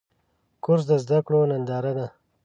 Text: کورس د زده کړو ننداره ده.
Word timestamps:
کورس 0.63 0.83
د 0.89 0.91
زده 1.03 1.19
کړو 1.25 1.39
ننداره 1.51 1.91
ده. 1.97 2.07